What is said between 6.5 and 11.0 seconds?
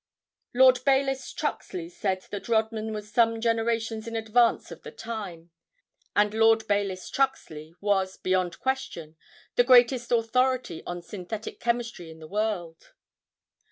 Bayless Truxley was, beyond question, the greatest authority